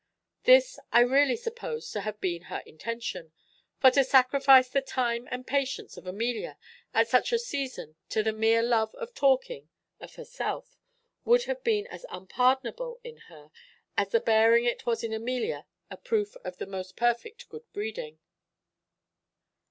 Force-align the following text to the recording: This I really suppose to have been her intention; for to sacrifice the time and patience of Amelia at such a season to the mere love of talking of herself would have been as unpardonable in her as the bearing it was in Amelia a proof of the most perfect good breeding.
This 0.45 0.79
I 0.91 1.01
really 1.01 1.35
suppose 1.35 1.91
to 1.91 2.01
have 2.01 2.19
been 2.19 2.41
her 2.45 2.63
intention; 2.65 3.33
for 3.79 3.91
to 3.91 4.03
sacrifice 4.03 4.67
the 4.67 4.81
time 4.81 5.27
and 5.29 5.45
patience 5.45 5.95
of 5.95 6.07
Amelia 6.07 6.57
at 6.91 7.07
such 7.07 7.31
a 7.31 7.37
season 7.37 7.95
to 8.09 8.23
the 8.23 8.33
mere 8.33 8.63
love 8.63 8.95
of 8.95 9.13
talking 9.13 9.69
of 9.99 10.15
herself 10.15 10.75
would 11.23 11.43
have 11.43 11.63
been 11.63 11.85
as 11.85 12.07
unpardonable 12.09 12.99
in 13.03 13.17
her 13.29 13.51
as 13.95 14.09
the 14.09 14.19
bearing 14.19 14.65
it 14.65 14.87
was 14.87 15.03
in 15.03 15.13
Amelia 15.13 15.67
a 15.91 15.97
proof 15.97 16.35
of 16.37 16.57
the 16.57 16.65
most 16.65 16.95
perfect 16.95 17.47
good 17.49 17.71
breeding. 17.71 18.17